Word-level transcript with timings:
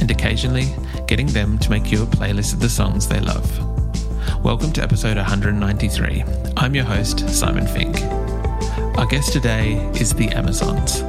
and 0.00 0.10
occasionally 0.10 0.66
getting 1.06 1.26
them 1.26 1.58
to 1.58 1.70
make 1.70 1.90
you 1.90 2.02
a 2.02 2.06
playlist 2.06 2.52
of 2.52 2.60
the 2.60 2.68
songs 2.68 3.08
they 3.08 3.20
love. 3.20 3.46
Welcome 4.44 4.72
to 4.72 4.82
episode 4.82 5.16
193. 5.16 6.24
I'm 6.56 6.74
your 6.74 6.84
host, 6.84 7.28
Simon 7.28 7.66
Fink. 7.66 8.00
Our 8.98 9.06
guest 9.06 9.32
today 9.32 9.74
is 10.00 10.12
The 10.12 10.28
Amazons. 10.28 11.02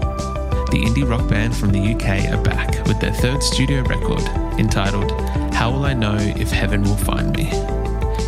The 0.72 0.84
indie 0.86 1.08
rock 1.08 1.30
band 1.30 1.56
from 1.56 1.72
the 1.72 1.94
UK 1.94 2.32
are 2.32 2.44
back 2.44 2.86
with 2.88 3.00
their 3.00 3.14
third 3.14 3.44
studio 3.44 3.84
record 3.84 4.22
entitled 4.60 5.12
How 5.54 5.72
Will 5.72 5.86
I 5.86 5.94
Know 5.94 6.18
If 6.18 6.52
Heaven 6.52 6.84
Will 6.84 6.98
Find 6.98 7.36
Me? 7.36 7.50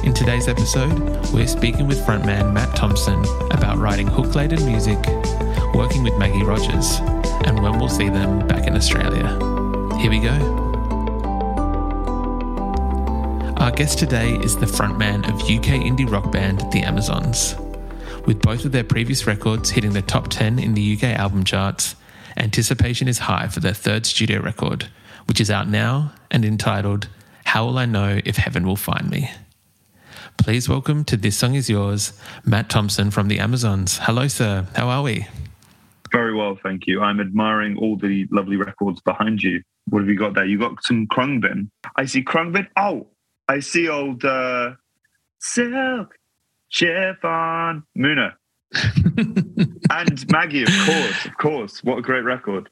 In 0.05 0.13
today's 0.13 0.47
episode, 0.47 0.94
we're 1.33 1.47
speaking 1.47 1.88
with 1.88 1.99
frontman 2.05 2.53
Matt 2.53 2.75
Thompson 2.75 3.19
about 3.49 3.77
writing 3.77 4.05
hook 4.05 4.35
laden 4.35 4.63
music, 4.66 4.99
working 5.73 6.03
with 6.03 6.16
Maggie 6.17 6.44
Rogers, 6.44 6.99
and 7.45 7.61
when 7.63 7.79
we'll 7.79 7.89
see 7.89 8.09
them 8.09 8.47
back 8.47 8.67
in 8.67 8.75
Australia. 8.75 9.54
Here 9.99 10.09
we 10.11 10.19
go. 10.19 10.35
Our 13.57 13.71
guest 13.71 13.97
today 13.97 14.35
is 14.35 14.55
the 14.57 14.65
frontman 14.65 15.27
of 15.27 15.41
UK 15.41 15.81
indie 15.81 16.09
rock 16.09 16.31
band 16.31 16.59
The 16.71 16.81
Amazons. 16.83 17.55
With 18.25 18.41
both 18.41 18.66
of 18.66 18.71
their 18.71 18.83
previous 18.83 19.25
records 19.25 19.71
hitting 19.71 19.93
the 19.93 20.01
top 20.01 20.27
10 20.27 20.59
in 20.59 20.73
the 20.73 20.95
UK 20.95 21.03
album 21.03 21.43
charts, 21.43 21.95
anticipation 22.38 23.07
is 23.07 23.19
high 23.19 23.47
for 23.47 23.61
their 23.61 23.73
third 23.73 24.05
studio 24.05 24.41
record, 24.41 24.89
which 25.27 25.39
is 25.39 25.49
out 25.49 25.67
now 25.67 26.13
and 26.29 26.45
entitled 26.45 27.07
How 27.45 27.66
Will 27.66 27.77
I 27.77 27.85
Know 27.85 28.19
If 28.25 28.38
Heaven 28.38 28.67
Will 28.67 28.75
Find 28.75 29.09
Me? 29.09 29.31
Please 30.38 30.69
welcome 30.69 31.03
to 31.05 31.17
This 31.17 31.38
Song 31.38 31.55
Is 31.55 31.69
Yours, 31.69 32.13
Matt 32.43 32.69
Thompson 32.69 33.09
from 33.09 33.29
the 33.29 33.39
Amazons. 33.39 33.99
Hello, 33.99 34.27
sir. 34.27 34.67
How 34.75 34.89
are 34.89 35.01
we? 35.01 35.25
Very 36.11 36.35
well, 36.35 36.59
thank 36.61 36.85
you. 36.85 37.01
I'm 37.01 37.19
admiring 37.19 37.77
all 37.77 37.97
the 37.97 38.27
lovely 38.29 38.57
records 38.57 39.01
behind 39.01 39.41
you. 39.41 39.63
What 39.89 40.00
have 40.00 40.09
you 40.09 40.17
got 40.17 40.33
there? 40.33 40.45
You 40.45 40.59
got 40.59 40.83
some 40.83 41.08
Khruangbin. 41.08 41.69
I 41.95 42.05
see 42.05 42.23
Khruangbin. 42.23 42.67
Oh, 42.78 43.08
I 43.47 43.59
see 43.59 43.88
old 43.88 44.25
uh, 44.25 44.72
Silk, 45.39 46.17
Chiffon, 46.69 47.84
Muna. 47.97 48.34
and 49.91 50.31
Maggie, 50.31 50.63
of 50.63 50.69
course, 50.85 51.25
of 51.25 51.38
course. 51.38 51.84
What 51.84 52.00
a 52.00 52.01
great 52.01 52.24
record. 52.24 52.69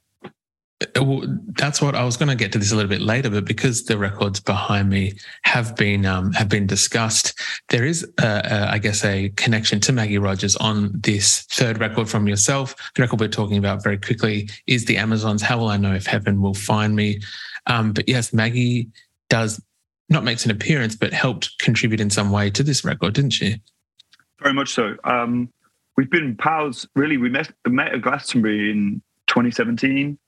That's 0.96 1.82
what 1.82 1.96
I 1.96 2.04
was 2.04 2.18
going 2.18 2.30
to 2.30 2.36
get 2.36 2.52
to 2.52 2.60
this 2.60 2.72
a 2.72 2.76
little 2.76 2.90
bit 2.90 3.02
later, 3.02 3.30
but 3.30 3.46
because 3.46 3.86
the 3.86 3.98
records 3.98 4.40
behind 4.40 4.90
me 4.90 5.14
have 5.44 5.76
been 5.76 6.06
um, 6.06 6.32
have 6.34 6.50
been 6.50 6.68
discussed, 6.68 7.40
there 7.70 7.84
is, 7.84 8.04
a, 8.20 8.26
a, 8.26 8.72
I 8.74 8.78
guess, 8.78 9.04
a 9.04 9.30
connection 9.30 9.80
to 9.82 9.92
Maggie 9.92 10.20
Rogers 10.20 10.56
on 10.58 10.92
this 10.94 11.44
third 11.44 11.80
record 11.80 12.10
from 12.10 12.28
yourself. 12.28 12.76
The 12.96 13.02
record 13.02 13.20
we're 13.20 13.28
talking 13.28 13.58
about 13.58 13.84
very 13.84 13.98
quickly 13.98 14.50
is 14.68 14.86
the 14.86 14.98
Amazons. 14.98 15.42
How 15.42 15.58
will 15.58 15.70
I 15.70 15.78
know 15.78 15.94
if 15.94 16.06
heaven 16.06 16.42
will 16.42 16.54
find 16.54 16.96
me? 16.96 17.22
Um, 17.66 17.94
but 17.94 18.08
yes, 18.08 18.34
Maggie 18.34 18.90
does 19.30 19.62
not 20.10 20.24
makes 20.24 20.46
an 20.46 20.52
appearance, 20.52 20.96
but 20.96 21.12
helped 21.12 21.58
contribute 21.60 22.02
in 22.02 22.10
some 22.10 22.32
way 22.32 22.50
to 22.52 22.62
this 22.62 22.86
record, 22.86 23.14
didn't 23.14 23.32
she? 23.32 23.62
Very 24.42 24.54
much 24.54 24.70
so. 24.70 24.96
Um, 25.06 25.50
we've 25.98 26.12
been 26.12 26.36
pals. 26.36 26.88
Really, 26.96 27.18
we 27.18 27.30
met 27.30 27.52
met 27.68 27.94
at 27.94 28.02
Glastonbury 28.02 28.70
in 28.70 29.02
2017 29.28 30.20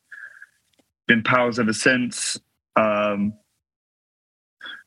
been 1.07 1.23
pals 1.23 1.59
ever 1.59 1.73
since. 1.73 2.39
Um, 2.75 3.33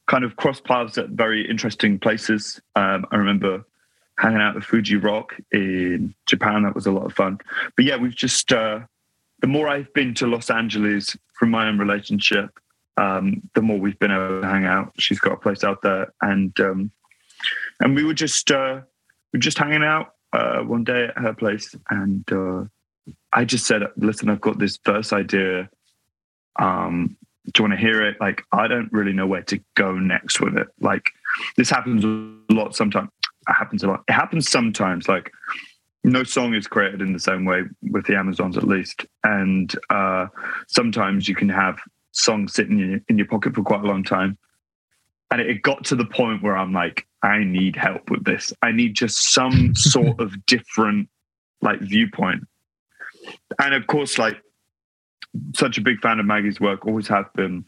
kind 0.07 0.25
of 0.25 0.37
cross 0.37 0.61
paths 0.61 0.99
at 0.99 1.11
very 1.11 1.49
interesting 1.49 1.99
places. 1.99 2.61
Um, 2.75 3.07
I 3.11 3.17
remember 3.17 3.65
hanging 4.19 4.41
out 4.41 4.55
with 4.55 4.65
Fuji 4.65 4.97
Rock 4.97 5.35
in 5.53 6.15
Japan. 6.27 6.63
That 6.63 6.75
was 6.75 6.87
a 6.87 6.93
lot 6.93 7.07
of 7.07 7.13
fun. 7.13 7.39
But 7.77 7.85
yeah, 7.85 7.97
we've 7.97 8.15
just 8.15 8.53
uh, 8.53 8.81
the 9.41 9.47
more 9.47 9.69
I've 9.69 9.93
been 9.95 10.15
to 10.15 10.27
Los 10.27 10.51
Angeles 10.51 11.17
from 11.35 11.51
my 11.51 11.69
own 11.69 11.79
relationship, 11.79 12.59
um, 12.97 13.43
the 13.55 13.63
more 13.63 13.79
we've 13.79 13.99
been 13.99 14.11
able 14.11 14.41
to 14.41 14.47
hang 14.47 14.65
out. 14.65 14.93
She's 14.99 15.21
got 15.21 15.35
a 15.35 15.37
place 15.37 15.63
out 15.63 15.83
there, 15.83 16.13
and 16.21 16.59
um, 16.61 16.91
and 17.81 17.95
we 17.95 18.05
were 18.05 18.15
just 18.15 18.51
uh, 18.51 18.81
we 19.33 19.39
were 19.39 19.43
just 19.43 19.59
hanging 19.59 19.85
out 19.85 20.15
uh, 20.33 20.61
one 20.61 20.85
day 20.85 21.05
at 21.05 21.19
her 21.19 21.33
place, 21.33 21.75
and 21.91 22.25
uh, 22.33 22.65
I 23.33 23.45
just 23.45 23.67
said, 23.67 23.83
"Listen, 23.97 24.29
I've 24.29 24.41
got 24.41 24.59
this 24.59 24.79
verse 24.85 25.13
idea." 25.13 25.71
Um, 26.59 27.17
do 27.53 27.63
you 27.63 27.69
want 27.69 27.81
to 27.81 27.87
hear 27.87 28.05
it? 28.05 28.17
Like, 28.21 28.45
I 28.53 28.69
don't 28.69 28.93
really 28.93 29.13
know 29.13 29.27
where 29.27 29.43
to 29.45 29.61
go 29.75 29.93
next 29.93 30.41
with 30.41 30.57
it. 30.57 30.69
Like, 30.81 31.11
this 31.57 31.71
happens 31.71 32.05
a 32.05 32.53
lot 32.53 32.77
sometimes. 32.77 33.09
It 33.49 33.53
happens 33.53 33.83
a 33.83 33.89
lot. 33.89 34.05
It 34.09 34.13
happens 34.13 34.49
sometimes. 34.51 35.09
Like, 35.09 35.31
no 36.05 36.25
song 36.25 36.55
is 36.55 36.67
created 36.67 37.01
in 37.01 37.13
the 37.13 37.19
same 37.19 37.45
way 37.45 37.63
with 37.91 38.07
the 38.07 38.17
Amazons, 38.17 38.57
at 38.57 38.65
least. 38.65 39.07
And 39.25 39.75
uh, 39.89 40.27
sometimes 40.67 41.27
you 41.29 41.35
can 41.35 41.49
have 41.49 41.79
songs 42.13 42.55
sitting 42.55 42.79
in 42.81 42.91
your, 42.91 43.01
in 43.09 43.19
your 43.19 43.27
pocket 43.27 43.55
for 43.55 43.63
quite 43.63 43.83
a 43.83 43.87
long 43.87 44.05
time. 44.05 44.37
And 45.31 45.41
it 45.41 45.63
got 45.63 45.85
to 45.87 45.97
the 45.97 46.07
point 46.07 46.43
where 46.43 46.57
I'm 46.57 46.73
like, 46.73 47.07
I 47.23 47.45
need 47.45 47.77
help 47.77 48.11
with 48.11 48.25
this. 48.25 48.53
I 48.63 48.73
need 48.73 48.95
just 48.95 49.33
some 49.33 49.75
sort 49.75 50.21
of 50.21 50.45
different, 50.47 51.09
like, 51.63 51.81
viewpoint. 51.81 52.47
And 53.59 53.75
of 53.75 53.87
course, 53.87 54.19
like, 54.19 54.43
such 55.55 55.79
a 55.79 55.83
big 55.83 56.01
fan 56.01 56.21
of 56.21 56.27
Maggie's 56.27 56.61
work, 56.61 56.87
always 56.87 57.09
have 57.09 57.33
been. 57.35 57.65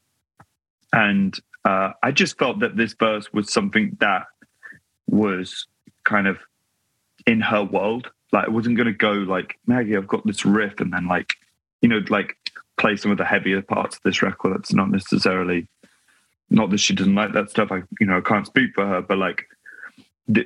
And 0.93 1.38
uh, 1.65 1.93
I 2.03 2.10
just 2.10 2.38
felt 2.38 2.60
that 2.60 2.76
this 2.76 2.94
verse 2.94 3.32
was 3.32 3.53
something 3.53 3.97
that 4.00 4.26
was 5.09 5.66
kind 6.04 6.26
of 6.26 6.38
in 7.26 7.41
her 7.41 7.62
world. 7.62 8.10
Like 8.32 8.47
it 8.47 8.53
wasn't 8.53 8.76
going 8.76 8.87
to 8.87 8.93
go 8.93 9.12
like 9.12 9.59
Maggie, 9.66 9.97
I've 9.97 10.06
got 10.06 10.26
this 10.26 10.44
riff, 10.44 10.81
and 10.81 10.93
then 10.93 11.06
like 11.06 11.34
you 11.82 11.88
know 11.88 12.00
like 12.09 12.37
play 12.78 12.97
some 12.97 13.10
of 13.10 13.19
the 13.19 13.25
heavier 13.25 13.60
parts 13.62 13.97
of 13.97 14.03
this 14.03 14.22
record. 14.22 14.54
That's 14.54 14.72
not 14.72 14.91
necessarily 14.91 15.69
not 16.48 16.71
that 16.71 16.78
she 16.78 16.94
doesn't 16.94 17.15
like 17.15 17.32
that 17.32 17.50
stuff. 17.50 17.72
I 17.72 17.82
you 17.98 18.06
know 18.06 18.19
I 18.19 18.21
can't 18.21 18.47
speak 18.47 18.71
for 18.75 18.87
her, 18.87 19.03
but 19.03 19.19
like 19.19 19.47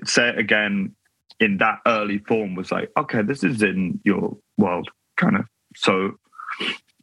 say 0.06 0.30
it 0.30 0.38
again 0.38 0.94
in 1.40 1.58
that 1.58 1.80
early 1.86 2.18
form 2.18 2.54
was 2.54 2.72
like 2.72 2.90
okay, 2.96 3.22
this 3.22 3.44
is 3.44 3.62
in 3.62 4.00
your 4.04 4.36
world, 4.56 4.88
kind 5.16 5.36
of. 5.36 5.46
So 5.76 6.12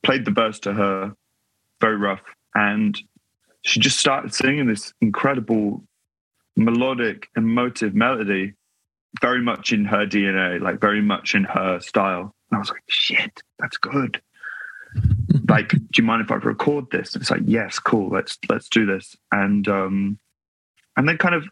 played 0.04 0.26
the 0.26 0.32
verse 0.32 0.60
to 0.60 0.74
her, 0.74 1.14
very 1.80 1.98
rough, 1.98 2.22
and 2.56 3.00
she 3.64 3.80
just 3.80 4.00
started 4.00 4.34
singing 4.34 4.68
this 4.68 4.94
incredible 5.02 5.84
melodic, 6.56 7.30
emotive 7.36 7.94
melody, 7.94 8.54
very 9.22 9.42
much 9.42 9.72
in 9.72 9.86
her 9.86 10.06
DNA, 10.06 10.60
like 10.62 10.80
very 10.80 11.02
much 11.02 11.36
in 11.36 11.44
her 11.44 11.80
style. 11.80 12.34
And 12.50 12.58
I 12.58 12.60
was 12.60 12.70
like, 12.70 12.84
shit, 12.88 13.42
that's 13.60 13.78
good. 13.78 14.22
like, 15.48 15.70
do 15.70 15.80
you 15.98 16.04
mind 16.04 16.22
if 16.22 16.32
I 16.32 16.36
record 16.36 16.86
this? 16.92 17.14
And 17.14 17.22
it's 17.22 17.32
like, 17.32 17.44
yes, 17.46 17.80
cool, 17.80 18.10
let's 18.10 18.38
let's 18.50 18.70
do 18.70 18.86
this. 18.86 19.16
And 19.32 19.68
um 19.68 20.20
and 20.98 21.08
then 21.08 21.18
kind 21.18 21.36
of 21.36 21.46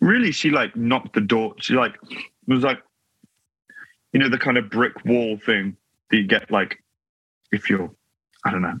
really 0.00 0.32
she 0.32 0.50
like 0.50 0.76
knocked 0.76 1.14
the 1.14 1.20
door. 1.20 1.54
She 1.58 1.74
like 1.74 1.96
was 2.46 2.62
like, 2.62 2.80
you 4.12 4.20
know, 4.20 4.28
the 4.28 4.38
kind 4.38 4.58
of 4.58 4.70
brick 4.70 5.04
wall 5.04 5.38
thing 5.44 5.76
that 6.10 6.16
you 6.16 6.26
get 6.26 6.50
like 6.50 6.83
if 7.54 7.70
you're, 7.70 7.90
I 8.44 8.50
don't 8.50 8.62
know, 8.62 8.78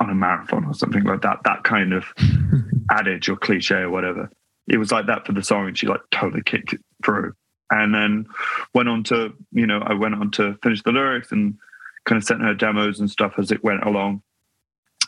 on 0.00 0.10
a 0.10 0.14
marathon 0.14 0.64
or 0.64 0.74
something 0.74 1.04
like 1.04 1.22
that, 1.22 1.40
that 1.44 1.64
kind 1.64 1.92
of 1.92 2.04
adage 2.90 3.28
or 3.28 3.36
cliche 3.36 3.76
or 3.76 3.90
whatever. 3.90 4.30
It 4.68 4.78
was 4.78 4.92
like 4.92 5.06
that 5.06 5.26
for 5.26 5.32
the 5.32 5.42
song, 5.42 5.68
and 5.68 5.78
she 5.78 5.86
like 5.86 6.00
totally 6.10 6.42
kicked 6.42 6.72
it 6.72 6.80
through. 7.04 7.34
And 7.70 7.94
then 7.94 8.26
went 8.74 8.88
on 8.88 9.04
to, 9.04 9.32
you 9.52 9.66
know, 9.66 9.80
I 9.84 9.94
went 9.94 10.14
on 10.14 10.30
to 10.32 10.58
finish 10.62 10.82
the 10.82 10.92
lyrics 10.92 11.30
and 11.30 11.56
kind 12.04 12.16
of 12.16 12.24
sent 12.24 12.40
her 12.40 12.54
demos 12.54 12.98
and 12.98 13.10
stuff 13.10 13.34
as 13.38 13.52
it 13.52 13.62
went 13.62 13.84
along. 13.84 14.22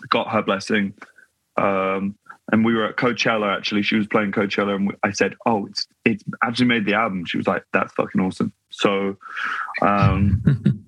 Got 0.09 0.31
her 0.31 0.43
blessing. 0.43 0.94
Um, 1.56 2.17
and 2.50 2.64
we 2.64 2.75
were 2.75 2.87
at 2.87 2.97
Coachella 2.97 3.56
actually. 3.56 3.82
She 3.82 3.97
was 3.97 4.06
playing 4.06 4.32
Coachella, 4.32 4.76
and 4.76 4.94
I 5.03 5.11
said, 5.11 5.35
"Oh, 5.47 5.67
it's 5.67 5.87
it's 6.05 6.25
actually 6.43 6.67
made 6.67 6.85
the 6.85 6.94
album." 6.94 7.25
She 7.25 7.37
was 7.37 7.47
like, 7.47 7.64
"That's 7.73 7.93
fucking 7.94 8.20
awesome." 8.20 8.53
So, 8.70 9.17
um, 9.81 10.43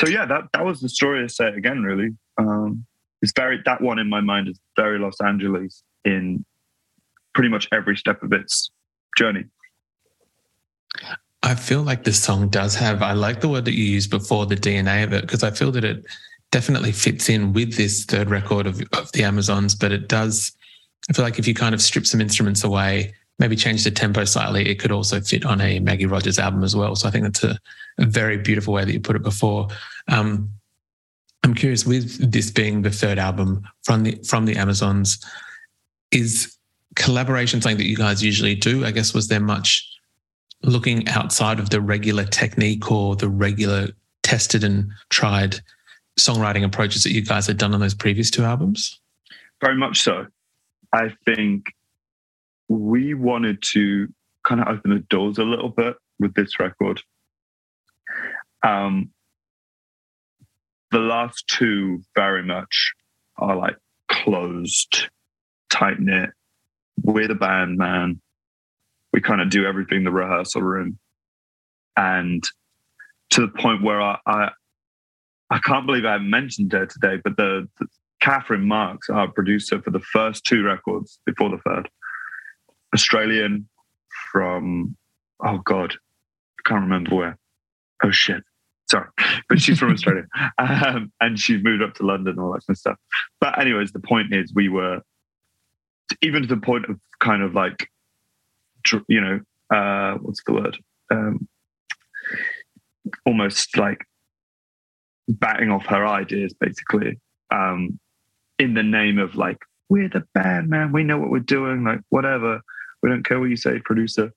so 0.00 0.08
yeah, 0.08 0.26
that 0.26 0.44
that 0.52 0.64
was 0.64 0.80
the 0.80 0.88
story. 0.88 1.22
To 1.22 1.28
say 1.28 1.48
again, 1.48 1.82
really. 1.82 2.10
Um, 2.38 2.84
it's 3.20 3.32
very 3.34 3.60
that 3.64 3.80
one 3.80 3.98
in 3.98 4.08
my 4.08 4.20
mind 4.20 4.48
is 4.48 4.58
very 4.76 4.98
Los 4.98 5.20
Angeles 5.20 5.82
in 6.04 6.44
pretty 7.34 7.48
much 7.48 7.68
every 7.72 7.96
step 7.96 8.22
of 8.22 8.32
its 8.32 8.70
journey. 9.16 9.44
I 11.42 11.54
feel 11.54 11.82
like 11.82 12.04
this 12.04 12.22
song 12.22 12.48
does 12.48 12.74
have, 12.74 13.00
I 13.00 13.12
like 13.12 13.40
the 13.40 13.48
word 13.48 13.64
that 13.66 13.74
you 13.74 13.84
used 13.84 14.10
before, 14.10 14.46
the 14.46 14.56
DNA 14.56 15.04
of 15.04 15.12
it, 15.12 15.22
because 15.22 15.44
I 15.44 15.50
feel 15.50 15.70
that 15.72 15.84
it 15.84 16.04
definitely 16.50 16.92
fits 16.92 17.28
in 17.28 17.52
with 17.52 17.76
this 17.76 18.04
third 18.04 18.28
record 18.28 18.66
of, 18.66 18.82
of 18.92 19.12
the 19.12 19.22
Amazons, 19.22 19.74
but 19.74 19.92
it 19.92 20.08
does, 20.08 20.52
I 21.08 21.12
feel 21.12 21.24
like 21.24 21.38
if 21.38 21.46
you 21.46 21.54
kind 21.54 21.74
of 21.74 21.80
strip 21.80 22.06
some 22.06 22.20
instruments 22.20 22.64
away, 22.64 23.14
maybe 23.38 23.54
change 23.54 23.84
the 23.84 23.90
tempo 23.90 24.24
slightly, 24.24 24.68
it 24.68 24.80
could 24.80 24.90
also 24.90 25.20
fit 25.20 25.44
on 25.44 25.60
a 25.60 25.78
Maggie 25.78 26.06
Rogers 26.06 26.40
album 26.40 26.64
as 26.64 26.74
well. 26.74 26.96
So 26.96 27.06
I 27.06 27.12
think 27.12 27.24
that's 27.24 27.44
a, 27.44 27.58
a 27.98 28.06
very 28.06 28.38
beautiful 28.38 28.74
way 28.74 28.84
that 28.84 28.92
you 28.92 29.00
put 29.00 29.16
it 29.16 29.22
before. 29.22 29.68
Um, 30.08 30.50
I'm 31.44 31.54
curious, 31.54 31.86
with 31.86 32.30
this 32.30 32.50
being 32.50 32.82
the 32.82 32.90
third 32.90 33.18
album 33.18 33.62
from 33.84 34.02
the 34.02 34.20
from 34.26 34.44
the 34.44 34.56
Amazons, 34.56 35.24
is 36.10 36.56
collaboration 36.96 37.60
something 37.60 37.78
that 37.78 37.86
you 37.86 37.96
guys 37.96 38.22
usually 38.22 38.54
do? 38.54 38.84
I 38.84 38.90
guess 38.90 39.14
was 39.14 39.28
there 39.28 39.40
much 39.40 39.88
looking 40.62 41.08
outside 41.08 41.60
of 41.60 41.70
the 41.70 41.80
regular 41.80 42.24
technique 42.24 42.90
or 42.90 43.14
the 43.14 43.28
regular 43.28 43.88
tested 44.22 44.64
and 44.64 44.90
tried 45.08 45.60
songwriting 46.18 46.64
approaches 46.64 47.04
that 47.04 47.12
you 47.12 47.24
guys 47.24 47.46
had 47.46 47.56
done 47.56 47.72
on 47.72 47.80
those 47.80 47.94
previous 47.94 48.30
two 48.30 48.42
albums? 48.42 49.00
Very 49.60 49.76
much 49.76 50.00
so. 50.00 50.26
I 50.92 51.12
think 51.24 51.72
we 52.68 53.14
wanted 53.14 53.62
to 53.72 54.08
kind 54.44 54.60
of 54.60 54.68
open 54.68 54.90
the 54.90 55.00
doors 55.10 55.38
a 55.38 55.44
little 55.44 55.68
bit 55.68 55.96
with 56.18 56.34
this 56.34 56.58
record. 56.58 57.00
Um, 58.62 59.10
the 60.90 60.98
last 60.98 61.46
two 61.48 62.02
very 62.14 62.42
much 62.42 62.92
are 63.36 63.56
like 63.56 63.76
closed, 64.08 65.08
tight 65.70 66.00
knit. 66.00 66.30
We're 67.02 67.28
the 67.28 67.34
band, 67.34 67.76
man 67.76 68.20
we 69.12 69.20
kind 69.20 69.40
of 69.40 69.50
do 69.50 69.66
everything 69.66 69.98
in 69.98 70.04
the 70.04 70.10
rehearsal 70.10 70.62
room. 70.62 70.98
And 71.96 72.44
to 73.30 73.40
the 73.40 73.48
point 73.48 73.82
where 73.82 74.00
I, 74.00 74.18
I, 74.26 74.50
I 75.50 75.58
can't 75.58 75.86
believe 75.86 76.04
I 76.04 76.18
mentioned 76.18 76.72
her 76.72 76.86
today, 76.86 77.20
but 77.22 77.36
the, 77.36 77.68
the 77.80 77.86
Catherine 78.20 78.66
Marks, 78.66 79.08
our 79.08 79.28
producer 79.28 79.80
for 79.82 79.90
the 79.90 80.00
first 80.00 80.44
two 80.44 80.62
records 80.62 81.18
before 81.24 81.50
the 81.50 81.58
third, 81.58 81.88
Australian 82.94 83.68
from, 84.30 84.96
oh 85.44 85.58
God, 85.64 85.94
I 85.94 86.68
can't 86.68 86.82
remember 86.82 87.16
where. 87.16 87.38
Oh 88.02 88.10
shit. 88.10 88.44
Sorry, 88.90 89.06
but 89.48 89.60
she's 89.60 89.78
from 89.78 89.92
Australia, 89.92 90.24
um, 90.58 91.12
and 91.20 91.38
she's 91.38 91.62
moved 91.62 91.82
up 91.82 91.94
to 91.94 92.06
London, 92.06 92.38
all 92.38 92.52
that 92.52 92.66
kind 92.66 92.74
of 92.74 92.78
stuff. 92.78 92.96
But 93.40 93.60
anyways, 93.60 93.92
the 93.92 94.00
point 94.00 94.34
is, 94.34 94.52
we 94.54 94.68
were 94.68 95.02
even 96.22 96.42
to 96.42 96.48
the 96.48 96.56
point 96.56 96.86
of 96.86 96.98
kind 97.20 97.42
of 97.42 97.54
like 97.54 97.88
you 99.08 99.20
know, 99.20 99.40
uh, 99.74 100.14
what's 100.18 100.42
the 100.44 100.52
word? 100.52 100.78
Um, 101.10 101.48
almost 103.26 103.76
like 103.76 104.04
batting 105.28 105.70
off 105.70 105.86
her 105.86 106.06
ideas, 106.06 106.54
basically, 106.54 107.20
um, 107.50 107.98
in 108.58 108.74
the 108.74 108.82
name 108.82 109.18
of 109.18 109.34
like, 109.34 109.58
we're 109.88 110.08
the 110.08 110.24
band, 110.34 110.68
man. 110.68 110.92
We 110.92 111.04
know 111.04 111.18
what 111.18 111.30
we're 111.30 111.40
doing. 111.40 111.84
Like, 111.84 112.00
whatever. 112.10 112.60
We 113.02 113.08
don't 113.08 113.24
care 113.24 113.38
what 113.38 113.50
you 113.50 113.56
say, 113.56 113.78
producer. 113.84 114.32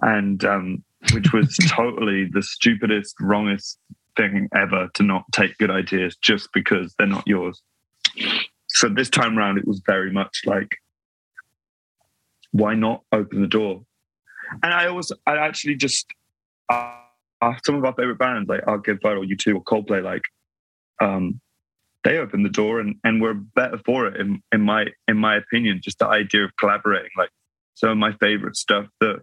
And 0.00 0.44
um, 0.44 0.84
which 1.12 1.32
was 1.32 1.56
totally 1.68 2.28
the 2.30 2.42
stupidest, 2.42 3.14
wrongest 3.20 3.78
thing 4.16 4.48
ever 4.54 4.88
to 4.94 5.02
not 5.02 5.24
take 5.32 5.56
good 5.58 5.70
ideas 5.70 6.16
just 6.22 6.48
because 6.52 6.94
they're 6.98 7.06
not 7.06 7.26
yours. 7.26 7.60
So 8.68 8.88
this 8.88 9.10
time 9.10 9.38
around, 9.38 9.58
it 9.58 9.66
was 9.66 9.82
very 9.86 10.12
much 10.12 10.42
like, 10.46 10.76
why 12.52 12.74
not 12.74 13.02
open 13.12 13.40
the 13.40 13.48
door? 13.48 13.84
And 14.62 14.72
I 14.72 14.86
always, 14.86 15.10
I 15.26 15.36
actually 15.36 15.76
just, 15.76 16.06
uh, 16.68 16.92
some 17.64 17.74
of 17.74 17.84
our 17.84 17.94
favorite 17.94 18.18
bands 18.18 18.48
like 18.48 18.62
I'll 18.66 18.78
Give 18.78 18.98
or 19.04 19.24
U2 19.24 19.56
or 19.56 19.62
Coldplay, 19.62 20.02
like, 20.02 20.22
um, 21.00 21.40
they 22.04 22.18
opened 22.18 22.44
the 22.44 22.50
door 22.50 22.80
and, 22.80 22.96
and 23.02 23.20
were 23.20 23.34
better 23.34 23.78
for 23.84 24.06
it 24.06 24.20
in, 24.20 24.42
in 24.52 24.60
my 24.60 24.86
in 25.08 25.16
my 25.16 25.36
opinion. 25.36 25.80
Just 25.82 25.98
the 25.98 26.06
idea 26.06 26.44
of 26.44 26.50
collaborating, 26.58 27.10
like 27.16 27.30
some 27.74 27.90
of 27.90 27.96
my 27.96 28.12
favorite 28.20 28.56
stuff 28.56 28.86
that 29.00 29.22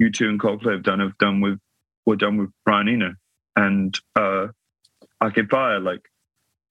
U2 0.00 0.28
and 0.28 0.40
Coldplay 0.40 0.72
have 0.72 0.82
done 0.82 1.00
have 1.00 1.16
done 1.18 1.40
with 1.40 1.58
were 2.06 2.16
done 2.16 2.38
with 2.38 2.50
Brian 2.64 2.88
Eno 2.88 3.14
and 3.56 3.98
uh, 4.16 4.48
Arcade 5.22 5.50
Fire, 5.50 5.80
like 5.80 6.00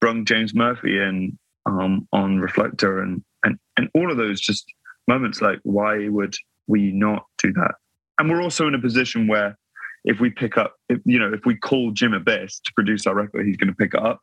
brung 0.01 0.25
James 0.25 0.53
Murphy 0.53 0.97
in 0.99 1.37
um, 1.65 2.07
on 2.11 2.39
Reflector 2.39 3.01
and 3.01 3.23
and 3.43 3.57
and 3.77 3.89
all 3.93 4.11
of 4.11 4.17
those 4.17 4.39
just 4.39 4.65
moments. 5.07 5.41
Like, 5.41 5.59
why 5.63 6.07
would 6.07 6.35
we 6.67 6.91
not 6.91 7.25
do 7.37 7.51
that? 7.53 7.75
And 8.17 8.29
we're 8.29 8.41
also 8.41 8.67
in 8.67 8.75
a 8.75 8.81
position 8.81 9.27
where 9.27 9.57
if 10.05 10.19
we 10.19 10.29
pick 10.29 10.57
up, 10.57 10.75
if, 10.89 10.99
you 11.05 11.19
know, 11.19 11.31
if 11.33 11.45
we 11.45 11.55
call 11.55 11.91
Jim 11.91 12.11
Abbiss 12.11 12.61
to 12.63 12.73
produce 12.73 13.05
our 13.05 13.15
record, 13.15 13.45
he's 13.45 13.57
going 13.57 13.69
to 13.69 13.75
pick 13.75 13.93
it 13.93 14.01
up 14.01 14.21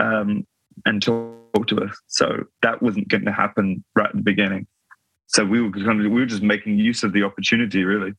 um, 0.00 0.46
and 0.86 1.02
talk 1.02 1.66
to 1.68 1.80
us. 1.80 1.96
So 2.06 2.44
that 2.62 2.82
wasn't 2.82 3.08
going 3.08 3.24
to 3.24 3.32
happen 3.32 3.84
right 3.94 4.08
at 4.08 4.16
the 4.16 4.22
beginning. 4.22 4.66
So 5.34 5.44
we 5.44 5.60
were 5.60 5.70
kind 5.72 6.00
of, 6.00 6.12
we 6.12 6.20
were 6.20 6.26
just 6.26 6.44
making 6.44 6.78
use 6.78 7.02
of 7.02 7.12
the 7.12 7.24
opportunity, 7.24 7.82
really. 7.82 8.14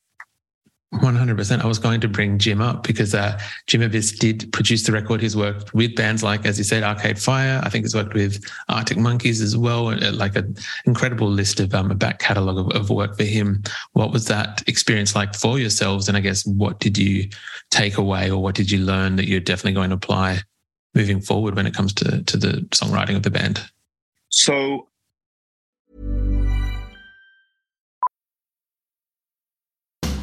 100%. 0.96 1.62
I 1.62 1.66
was 1.66 1.80
going 1.80 2.02
to 2.02 2.10
bring 2.10 2.38
Jim 2.38 2.60
up 2.60 2.84
because 2.84 3.16
uh, 3.16 3.40
Jim 3.68 3.80
Abbiss 3.80 4.20
did 4.20 4.52
produce 4.52 4.86
the 4.86 4.92
record. 4.92 5.22
He's 5.22 5.36
worked 5.36 5.74
with 5.74 5.96
bands 5.96 6.24
like, 6.24 6.46
as 6.46 6.58
you 6.58 6.66
said, 6.66 6.84
Arcade 6.84 7.18
Fire. 7.18 7.62
I 7.64 7.70
think 7.70 7.86
he's 7.86 7.96
worked 7.96 8.16
with 8.16 8.44
Arctic 8.68 8.98
Monkeys 8.98 9.40
as 9.40 9.56
well, 9.56 9.88
uh, 9.88 10.12
like 10.12 10.36
an 10.36 10.58
incredible 10.86 11.30
list 11.30 11.62
of 11.62 11.74
um, 11.74 11.90
a 11.90 11.96
back 11.96 12.20
catalogue 12.20 12.58
of, 12.58 12.82
of 12.82 12.90
work 12.90 13.16
for 13.16 13.24
him. 13.24 13.64
What 13.94 14.12
was 14.12 14.26
that 14.26 14.68
experience 14.68 15.16
like 15.16 15.36
for 15.36 15.58
yourselves? 15.58 16.10
And 16.10 16.18
I 16.18 16.20
guess 16.20 16.46
what 16.46 16.82
did 16.82 16.98
you 16.98 17.30
take 17.72 17.98
away 17.98 18.30
or 18.30 18.44
what 18.44 18.56
did 18.56 18.70
you 18.70 18.80
learn 18.80 19.16
that 19.16 19.30
you're 19.30 19.40
definitely 19.40 19.74
going 19.74 19.92
to 19.92 19.96
apply 19.96 20.40
moving 20.94 21.22
forward 21.22 21.56
when 21.56 21.66
it 21.66 21.74
comes 21.74 21.94
to, 21.94 22.24
to 22.24 22.36
the 22.36 22.68
songwriting 22.72 23.16
of 23.16 23.24
the 23.24 23.32
band? 23.32 23.62
So 24.28 24.89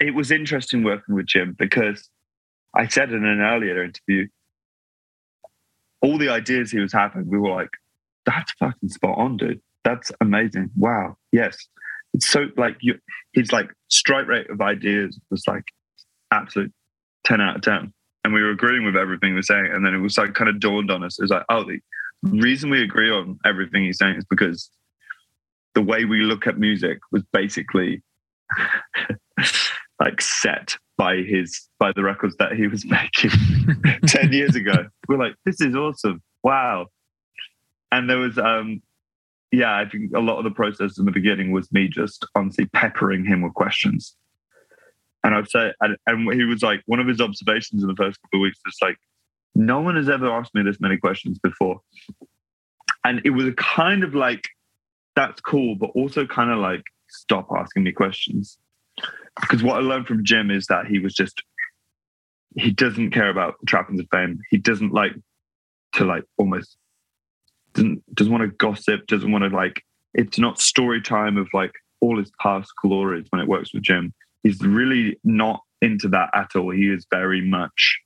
It 0.00 0.14
was 0.14 0.30
interesting 0.30 0.84
working 0.84 1.14
with 1.14 1.26
Jim 1.26 1.56
because 1.58 2.08
I 2.74 2.86
said 2.86 3.12
in 3.12 3.24
an 3.24 3.40
earlier 3.40 3.82
interview, 3.82 4.28
all 6.00 6.18
the 6.18 6.28
ideas 6.28 6.70
he 6.70 6.78
was 6.78 6.92
having, 6.92 7.28
we 7.28 7.38
were 7.38 7.50
like, 7.50 7.70
that's 8.24 8.52
fucking 8.52 8.88
spot 8.90 9.18
on, 9.18 9.36
dude. 9.36 9.60
That's 9.84 10.12
amazing. 10.20 10.70
Wow. 10.76 11.16
Yes. 11.32 11.56
It's 12.14 12.28
so 12.28 12.46
like 12.56 12.76
you, 12.80 12.98
his 13.32 13.52
like 13.52 13.70
strike 13.88 14.28
rate 14.28 14.50
of 14.50 14.60
ideas 14.60 15.18
was 15.30 15.46
like 15.46 15.64
absolute 16.30 16.72
10 17.24 17.40
out 17.40 17.56
of 17.56 17.62
10. 17.62 17.92
And 18.24 18.34
we 18.34 18.42
were 18.42 18.50
agreeing 18.50 18.84
with 18.84 18.96
everything 18.96 19.30
he 19.30 19.34
was 19.34 19.46
saying. 19.46 19.70
And 19.72 19.84
then 19.84 19.94
it 19.94 19.98
was 19.98 20.18
like 20.18 20.34
kind 20.34 20.50
of 20.50 20.60
dawned 20.60 20.90
on 20.90 21.02
us. 21.02 21.18
It 21.18 21.22
was 21.22 21.30
like, 21.30 21.44
oh, 21.48 21.64
the 21.64 21.80
reason 22.22 22.70
we 22.70 22.82
agree 22.82 23.10
on 23.10 23.38
everything 23.44 23.84
he's 23.84 23.98
saying 23.98 24.16
is 24.16 24.24
because 24.24 24.70
the 25.74 25.82
way 25.82 26.04
we 26.04 26.20
look 26.20 26.46
at 26.46 26.58
music 26.58 26.98
was 27.10 27.22
basically 27.32 28.02
like 30.00 30.20
set 30.20 30.76
by 30.96 31.16
his 31.16 31.68
by 31.78 31.92
the 31.92 32.02
records 32.02 32.36
that 32.36 32.52
he 32.52 32.66
was 32.66 32.84
making 32.90 33.30
10 34.06 34.32
years 34.32 34.54
ago. 34.54 34.88
We're 35.08 35.18
like, 35.18 35.34
this 35.44 35.60
is 35.60 35.74
awesome. 35.74 36.22
Wow. 36.42 36.86
And 37.90 38.08
there 38.08 38.18
was 38.18 38.38
um 38.38 38.82
yeah, 39.50 39.76
I 39.76 39.88
think 39.88 40.12
a 40.14 40.20
lot 40.20 40.38
of 40.38 40.44
the 40.44 40.50
process 40.50 40.98
in 40.98 41.06
the 41.06 41.12
beginning 41.12 41.52
was 41.52 41.72
me 41.72 41.88
just 41.88 42.26
honestly 42.34 42.66
peppering 42.66 43.24
him 43.24 43.40
with 43.40 43.54
questions. 43.54 44.14
And 45.24 45.34
I'd 45.34 45.48
say, 45.48 45.72
and, 45.80 45.96
and 46.06 46.32
he 46.34 46.44
was 46.44 46.62
like, 46.62 46.82
one 46.86 47.00
of 47.00 47.06
his 47.06 47.20
observations 47.20 47.82
in 47.82 47.88
the 47.88 47.96
first 47.96 48.20
couple 48.20 48.40
of 48.40 48.42
weeks 48.42 48.58
was 48.64 48.76
like, 48.82 48.98
no 49.54 49.80
one 49.80 49.96
has 49.96 50.08
ever 50.08 50.30
asked 50.30 50.54
me 50.54 50.62
this 50.62 50.80
many 50.80 50.96
questions 50.96 51.38
before. 51.38 51.80
And 53.04 53.22
it 53.24 53.30
was 53.30 53.52
kind 53.56 54.04
of 54.04 54.14
like, 54.14 54.48
that's 55.16 55.40
cool, 55.40 55.74
but 55.74 55.90
also 55.94 56.26
kind 56.26 56.50
of 56.50 56.58
like, 56.58 56.82
stop 57.08 57.48
asking 57.56 57.84
me 57.84 57.92
questions. 57.92 58.58
Because 59.40 59.62
what 59.62 59.76
I 59.76 59.80
learned 59.80 60.06
from 60.06 60.24
Jim 60.24 60.50
is 60.50 60.66
that 60.66 60.86
he 60.86 60.98
was 60.98 61.14
just, 61.14 61.42
he 62.56 62.70
doesn't 62.70 63.10
care 63.10 63.30
about 63.30 63.54
trappings 63.66 64.00
of 64.00 64.06
fame. 64.10 64.40
He 64.50 64.58
doesn't 64.58 64.92
like 64.92 65.12
to 65.94 66.04
like 66.04 66.24
almost 66.36 66.76
doesn't 67.74 68.14
doesn't 68.14 68.32
want 68.32 68.42
to 68.42 68.56
gossip, 68.56 69.06
doesn't 69.06 69.30
want 69.30 69.44
to 69.44 69.56
like 69.56 69.82
it's 70.14 70.38
not 70.38 70.60
story 70.60 71.00
time 71.00 71.36
of 71.36 71.48
like 71.52 71.72
all 72.00 72.18
his 72.18 72.30
past 72.40 72.70
glories 72.82 73.26
when 73.30 73.40
it 73.40 73.48
works 73.48 73.72
with 73.72 73.82
Jim. 73.82 74.12
He's 74.42 74.60
really 74.60 75.18
not 75.24 75.60
into 75.82 76.08
that 76.08 76.30
at 76.34 76.56
all. 76.56 76.70
He 76.70 76.88
is 76.88 77.06
very 77.10 77.40
much 77.40 77.98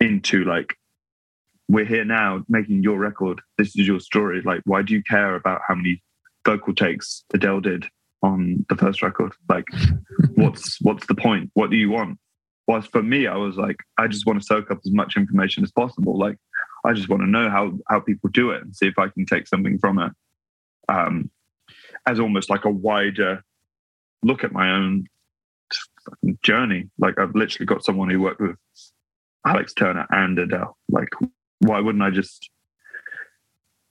into 0.00 0.44
like 0.44 0.76
we're 1.68 1.84
here 1.84 2.04
now 2.04 2.44
making 2.48 2.82
your 2.82 2.98
record. 2.98 3.40
This 3.56 3.68
is 3.76 3.86
your 3.86 4.00
story. 4.00 4.42
Like, 4.44 4.60
why 4.64 4.82
do 4.82 4.92
you 4.92 5.02
care 5.04 5.36
about 5.36 5.60
how 5.66 5.76
many 5.76 6.02
vocal 6.44 6.74
takes 6.74 7.24
Adele 7.32 7.60
did 7.60 7.86
on 8.22 8.64
the 8.68 8.76
first 8.76 9.02
record? 9.02 9.32
Like, 9.48 9.64
what's 10.34 10.78
what's 10.82 11.06
the 11.06 11.14
point? 11.14 11.50
What 11.54 11.70
do 11.70 11.76
you 11.76 11.90
want? 11.90 12.18
Whilst 12.66 12.92
for 12.92 13.02
me, 13.02 13.26
I 13.26 13.36
was 13.36 13.56
like, 13.56 13.76
I 13.98 14.06
just 14.06 14.26
want 14.26 14.40
to 14.40 14.46
soak 14.46 14.70
up 14.70 14.78
as 14.84 14.92
much 14.92 15.16
information 15.16 15.64
as 15.64 15.72
possible. 15.72 16.16
Like, 16.18 16.36
I 16.84 16.92
just 16.92 17.08
want 17.08 17.22
to 17.22 17.28
know 17.28 17.50
how 17.50 17.72
how 17.88 18.00
people 18.00 18.30
do 18.30 18.50
it 18.50 18.62
and 18.62 18.74
see 18.74 18.86
if 18.86 18.98
I 18.98 19.08
can 19.08 19.26
take 19.26 19.48
something 19.48 19.78
from 19.78 19.98
it, 19.98 20.12
um, 20.88 21.30
as 22.06 22.20
almost 22.20 22.50
like 22.50 22.64
a 22.64 22.70
wider 22.70 23.42
look 24.22 24.44
at 24.44 24.52
my 24.52 24.70
own 24.70 25.06
journey. 26.42 26.90
Like 26.98 27.18
I've 27.18 27.34
literally 27.34 27.66
got 27.66 27.84
someone 27.84 28.10
who 28.10 28.20
worked 28.20 28.40
with 28.40 28.56
Alex 29.46 29.72
Turner 29.74 30.06
and 30.10 30.38
Adele. 30.38 30.76
Like, 30.88 31.08
why 31.60 31.80
wouldn't 31.80 32.04
I 32.04 32.10
just? 32.10 32.50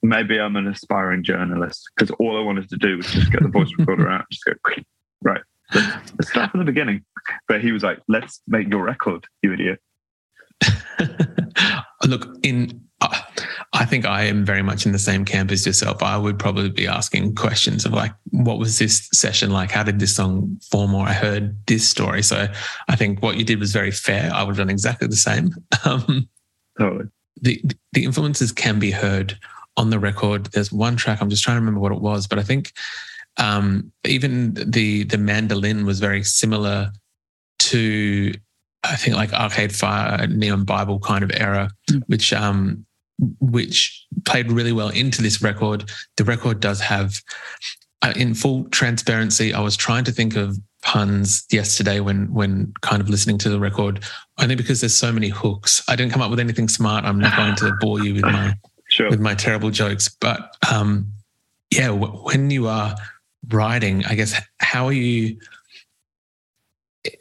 Maybe 0.02 0.40
I'm 0.40 0.56
an 0.56 0.66
aspiring 0.66 1.22
journalist 1.22 1.88
because 1.94 2.10
all 2.18 2.38
I 2.38 2.42
wanted 2.42 2.68
to 2.70 2.76
do 2.76 2.96
was 2.96 3.06
just 3.06 3.30
get 3.30 3.42
the 3.42 3.48
voice 3.48 3.70
recorder 3.78 4.08
out, 4.08 4.24
just 4.30 4.44
go 4.44 4.52
right. 5.22 5.42
Let's, 5.74 6.12
let's 6.12 6.30
start 6.30 6.50
from 6.50 6.60
the 6.60 6.66
beginning. 6.66 7.04
But 7.48 7.60
he 7.60 7.72
was 7.72 7.82
like, 7.82 8.00
"Let's 8.08 8.40
make 8.48 8.68
your 8.68 8.82
record, 8.82 9.26
you 9.42 9.52
idiot." 9.52 9.80
Look, 12.06 12.38
in 12.42 12.80
uh, 13.00 13.20
I 13.72 13.84
think 13.84 14.04
I 14.04 14.24
am 14.24 14.44
very 14.44 14.62
much 14.62 14.84
in 14.84 14.92
the 14.92 14.98
same 14.98 15.24
camp 15.24 15.50
as 15.50 15.64
yourself. 15.64 16.02
I 16.02 16.16
would 16.16 16.38
probably 16.38 16.70
be 16.70 16.86
asking 16.86 17.34
questions 17.34 17.86
of 17.86 17.92
like, 17.92 18.12
what 18.30 18.58
was 18.58 18.78
this 18.78 19.08
session 19.12 19.50
like? 19.50 19.70
How 19.70 19.82
did 19.82 20.00
this 20.00 20.14
song 20.14 20.60
form? 20.70 20.94
Or 20.94 21.06
I 21.06 21.12
heard 21.12 21.56
this 21.66 21.88
story. 21.88 22.22
So 22.22 22.48
I 22.88 22.96
think 22.96 23.22
what 23.22 23.36
you 23.36 23.44
did 23.44 23.58
was 23.58 23.72
very 23.72 23.90
fair. 23.90 24.30
I 24.34 24.42
would 24.42 24.50
have 24.50 24.58
done 24.58 24.70
exactly 24.70 25.08
the 25.08 25.16
same. 25.16 25.50
Um, 25.86 26.28
totally. 26.78 27.06
The 27.40 27.62
the 27.92 28.04
influences 28.04 28.52
can 28.52 28.78
be 28.78 28.90
heard 28.90 29.38
on 29.76 29.90
the 29.90 29.98
record. 29.98 30.46
There's 30.46 30.72
one 30.72 30.96
track. 30.96 31.20
I'm 31.20 31.30
just 31.30 31.42
trying 31.42 31.56
to 31.56 31.60
remember 31.60 31.80
what 31.80 31.92
it 31.92 32.00
was, 32.00 32.26
but 32.26 32.38
I 32.38 32.42
think 32.42 32.72
um, 33.36 33.92
even 34.04 34.54
the 34.54 35.04
the 35.04 35.18
mandolin 35.18 35.86
was 35.86 36.00
very 36.00 36.22
similar 36.24 36.92
to 37.60 38.32
I 38.82 38.96
think 38.96 39.16
like 39.16 39.32
Arcade 39.32 39.74
Fire, 39.74 40.26
Neon 40.26 40.64
Bible 40.64 40.98
kind 41.00 41.22
of 41.22 41.30
era, 41.34 41.70
mm. 41.90 42.02
which 42.06 42.32
um, 42.32 42.84
which 43.40 44.06
played 44.24 44.50
really 44.50 44.72
well 44.72 44.88
into 44.88 45.22
this 45.22 45.42
record. 45.42 45.90
The 46.16 46.24
record 46.24 46.60
does 46.60 46.80
have, 46.80 47.20
uh, 48.02 48.14
in 48.16 48.34
full 48.34 48.64
transparency, 48.70 49.52
I 49.52 49.60
was 49.60 49.76
trying 49.76 50.04
to 50.04 50.12
think 50.12 50.36
of 50.36 50.58
puns 50.82 51.44
yesterday 51.50 52.00
when 52.00 52.32
when 52.32 52.72
kind 52.80 53.02
of 53.02 53.10
listening 53.10 53.36
to 53.38 53.50
the 53.50 53.60
record, 53.60 54.02
only 54.38 54.54
because 54.54 54.80
there's 54.80 54.96
so 54.96 55.12
many 55.12 55.28
hooks. 55.28 55.82
I 55.88 55.96
didn't 55.96 56.12
come 56.12 56.22
up 56.22 56.30
with 56.30 56.40
anything 56.40 56.68
smart. 56.68 57.04
I'm 57.04 57.18
not 57.18 57.36
going 57.36 57.56
to 57.56 57.76
bore 57.80 58.00
you 58.00 58.14
with 58.14 58.24
my 58.24 58.54
sure. 58.90 59.10
with 59.10 59.20
my 59.20 59.34
terrible 59.34 59.70
jokes, 59.70 60.08
but 60.08 60.54
um, 60.70 61.12
yeah, 61.70 61.88
w- 61.88 62.12
when 62.22 62.50
you 62.50 62.68
are 62.68 62.94
writing, 63.50 64.04
I 64.06 64.14
guess 64.14 64.40
how 64.58 64.86
are 64.86 64.92
you? 64.92 65.38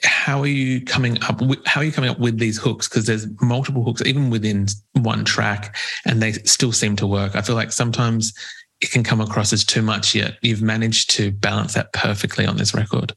how 0.03 0.41
are 0.41 0.47
you 0.47 0.83
coming 0.83 1.21
up 1.23 1.41
with, 1.41 1.65
how 1.65 1.81
are 1.81 1.83
you 1.83 1.91
coming 1.91 2.09
up 2.09 2.19
with 2.19 2.37
these 2.37 2.57
hooks? 2.57 2.87
Because 2.87 3.05
there's 3.05 3.27
multiple 3.41 3.83
hooks 3.83 4.01
even 4.05 4.29
within 4.29 4.67
one 4.93 5.23
track 5.23 5.75
and 6.05 6.21
they 6.21 6.33
still 6.33 6.71
seem 6.71 6.95
to 6.97 7.07
work. 7.07 7.35
I 7.35 7.41
feel 7.41 7.55
like 7.55 7.71
sometimes 7.71 8.33
it 8.81 8.91
can 8.91 9.03
come 9.03 9.21
across 9.21 9.53
as 9.53 9.63
too 9.63 9.81
much 9.81 10.15
yet 10.15 10.37
you've 10.41 10.61
managed 10.61 11.09
to 11.11 11.31
balance 11.31 11.73
that 11.73 11.93
perfectly 11.93 12.45
on 12.45 12.57
this 12.57 12.73
record. 12.73 13.13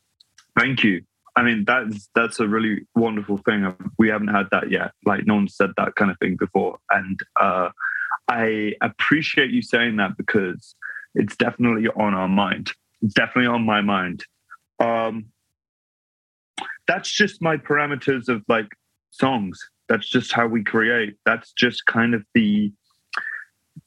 Thank 0.57 0.85
you. 0.85 1.03
I 1.35 1.43
mean 1.43 1.65
that's 1.67 2.09
that's 2.15 2.41
a 2.41 2.47
really 2.47 2.87
wonderful 2.95 3.39
thing. 3.39 3.75
We 3.99 4.09
haven't 4.09 4.29
had 4.29 4.49
that 4.53 4.71
yet. 4.71 4.93
Like 5.05 5.27
no 5.27 5.37
one 5.37 5.49
said 5.49 5.71
that 5.79 5.95
kind 5.97 6.11
of 6.11 6.19
thing 6.19 6.37
before. 6.37 6.79
And 6.91 7.19
uh, 7.41 7.71
i 8.33 8.73
appreciate 8.81 9.51
you 9.51 9.63
saying 9.63 9.97
that 9.97 10.17
because 10.17 10.75
it's 11.15 11.37
definitely 11.37 11.89
on 11.89 12.15
our 12.15 12.29
mind 12.29 12.73
it's 13.03 13.15
definitely 13.15 13.47
on 13.47 13.65
my 13.65 13.81
mind 13.81 14.25
um, 14.83 15.27
that's 16.87 17.11
just 17.11 17.41
my 17.41 17.57
parameters 17.57 18.29
of 18.29 18.43
like 18.49 18.69
songs. 19.11 19.59
That's 19.89 20.09
just 20.09 20.33
how 20.33 20.47
we 20.47 20.65
create. 20.65 21.17
That's 21.25 21.53
just 21.53 21.87
kind 21.87 22.15
of 22.15 22.25
the 22.35 22.73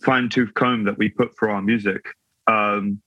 fine 0.03 0.29
tooth 0.29 0.53
comb 0.53 0.85
that 0.85 0.97
we 0.97 1.09
put 1.09 1.35
for 1.37 1.49
our 1.49 1.61
music. 1.61 2.05
Um, 2.47 3.01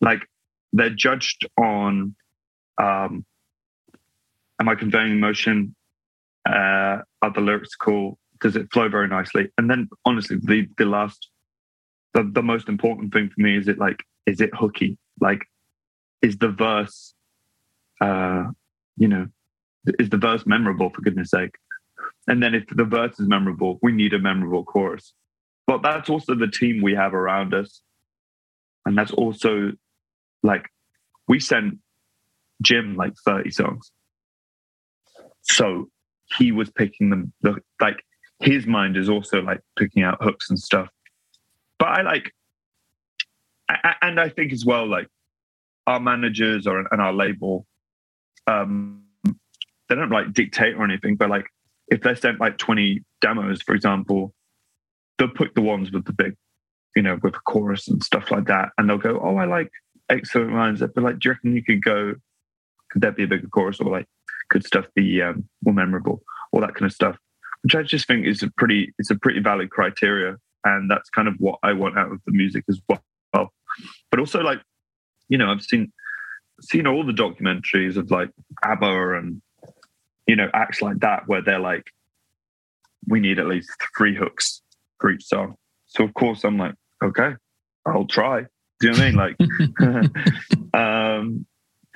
like 0.00 0.28
they're 0.72 0.90
judged 0.90 1.46
on 1.58 2.14
um, 2.80 3.24
am 4.60 4.68
I 4.68 4.74
conveying 4.74 5.12
emotion? 5.12 5.74
Uh, 6.48 7.02
are 7.22 7.32
the 7.34 7.40
lyrics 7.40 7.74
cool? 7.74 8.18
Does 8.46 8.54
it 8.54 8.72
flow 8.72 8.88
very 8.88 9.08
nicely? 9.08 9.50
And 9.58 9.68
then 9.68 9.88
honestly, 10.04 10.36
the 10.40 10.68
the 10.78 10.84
last 10.84 11.30
the, 12.14 12.22
the 12.22 12.44
most 12.44 12.68
important 12.68 13.12
thing 13.12 13.28
for 13.28 13.40
me 13.40 13.56
is 13.56 13.66
it 13.66 13.76
like 13.76 14.04
is 14.24 14.40
it 14.40 14.50
hooky? 14.54 14.98
Like 15.20 15.48
is 16.22 16.38
the 16.38 16.50
verse 16.50 17.12
uh 18.00 18.44
you 18.96 19.08
know, 19.08 19.26
is 19.98 20.10
the 20.10 20.16
verse 20.16 20.46
memorable 20.46 20.90
for 20.90 21.02
goodness 21.02 21.30
sake? 21.30 21.56
And 22.28 22.40
then 22.40 22.54
if 22.54 22.68
the 22.68 22.84
verse 22.84 23.18
is 23.18 23.26
memorable, 23.26 23.80
we 23.82 23.90
need 23.90 24.14
a 24.14 24.20
memorable 24.20 24.62
chorus. 24.62 25.12
But 25.66 25.82
that's 25.82 26.08
also 26.08 26.36
the 26.36 26.46
team 26.46 26.82
we 26.82 26.94
have 26.94 27.14
around 27.14 27.52
us. 27.52 27.82
And 28.84 28.96
that's 28.96 29.10
also 29.10 29.72
like 30.44 30.68
we 31.26 31.40
sent 31.40 31.80
Jim 32.62 32.94
like 32.94 33.14
30 33.24 33.50
songs. 33.50 33.90
So 35.42 35.90
he 36.38 36.52
was 36.52 36.70
picking 36.70 37.10
them 37.10 37.32
the, 37.42 37.56
like 37.80 38.04
his 38.40 38.66
mind 38.66 38.96
is 38.96 39.08
also 39.08 39.40
like 39.40 39.60
picking 39.78 40.02
out 40.02 40.22
hooks 40.22 40.50
and 40.50 40.58
stuff. 40.58 40.88
But 41.78 41.88
I 41.88 42.02
like 42.02 42.32
and 44.02 44.20
I 44.20 44.28
think 44.28 44.52
as 44.52 44.64
well, 44.64 44.86
like 44.86 45.08
our 45.86 46.00
managers 46.00 46.66
or 46.66 46.78
and 46.78 47.00
our 47.00 47.12
label 47.12 47.66
um, 48.46 49.02
they 49.88 49.94
don't 49.94 50.10
like 50.10 50.32
dictate 50.32 50.76
or 50.76 50.84
anything, 50.84 51.16
but 51.16 51.30
like 51.30 51.46
if 51.88 52.00
they 52.02 52.14
sent 52.14 52.40
like 52.40 52.58
20 52.58 53.02
demos, 53.20 53.62
for 53.62 53.74
example, 53.74 54.34
they'll 55.18 55.28
pick 55.28 55.54
the 55.54 55.62
ones 55.62 55.92
with 55.92 56.04
the 56.04 56.12
big, 56.12 56.36
you 56.94 57.02
know, 57.02 57.18
with 57.22 57.34
a 57.34 57.40
chorus 57.40 57.88
and 57.88 58.02
stuff 58.02 58.30
like 58.30 58.46
that. 58.46 58.70
And 58.76 58.88
they'll 58.88 58.98
go, 58.98 59.20
Oh, 59.22 59.36
I 59.36 59.44
like 59.44 59.70
excellent 60.08 60.54
lines. 60.54 60.80
But 60.80 61.02
like, 61.02 61.18
do 61.18 61.28
you 61.28 61.32
reckon 61.32 61.56
you 61.56 61.64
could 61.64 61.82
go, 61.82 62.14
could 62.90 63.02
that 63.02 63.16
be 63.16 63.24
a 63.24 63.28
bigger 63.28 63.48
chorus 63.48 63.80
or 63.80 63.90
like 63.90 64.06
could 64.50 64.64
stuff 64.64 64.86
be 64.94 65.22
um, 65.22 65.48
more 65.64 65.74
memorable? 65.74 66.22
All 66.52 66.60
that 66.60 66.74
kind 66.74 66.86
of 66.86 66.92
stuff. 66.92 67.16
Which 67.66 67.74
I 67.74 67.82
just 67.82 68.06
think 68.06 68.26
is 68.26 68.44
a 68.44 68.50
pretty 68.56 68.94
it's 68.96 69.10
a 69.10 69.16
pretty 69.16 69.40
valid 69.40 69.70
criteria. 69.70 70.36
And 70.64 70.88
that's 70.88 71.10
kind 71.10 71.26
of 71.26 71.34
what 71.38 71.58
I 71.64 71.72
want 71.72 71.98
out 71.98 72.12
of 72.12 72.20
the 72.24 72.30
music 72.30 72.62
as 72.68 72.80
well. 72.88 73.00
But 74.10 74.20
also 74.20 74.40
like, 74.40 74.60
you 75.28 75.36
know, 75.36 75.50
I've 75.50 75.62
seen 75.62 75.92
seen 76.60 76.86
all 76.86 77.04
the 77.04 77.12
documentaries 77.12 77.96
of 77.96 78.12
like 78.12 78.30
ABBA 78.62 79.14
and 79.18 79.42
you 80.28 80.36
know 80.36 80.48
acts 80.54 80.80
like 80.80 81.00
that 81.00 81.26
where 81.26 81.42
they're 81.42 81.58
like, 81.58 81.90
we 83.08 83.18
need 83.18 83.40
at 83.40 83.48
least 83.48 83.68
three 83.98 84.14
hooks 84.14 84.62
for 85.00 85.10
each 85.10 85.24
song. 85.24 85.56
So 85.86 86.04
of 86.04 86.14
course 86.14 86.44
I'm 86.44 86.56
like, 86.56 86.76
okay, 87.02 87.32
I'll 87.84 88.06
try. 88.06 88.46
Do 88.78 88.88
you 88.88 88.92
know 88.92 88.98
what 88.98 89.02
I 89.02 89.10
mean? 89.10 89.16
Like, 89.16 90.74
um, 90.80 91.46